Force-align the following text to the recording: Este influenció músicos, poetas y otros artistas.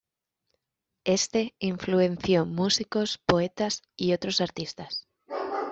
Este 1.05 1.53
influenció 1.59 2.47
músicos, 2.47 3.19
poetas 3.27 3.83
y 3.95 4.13
otros 4.13 4.41
artistas. 4.41 5.07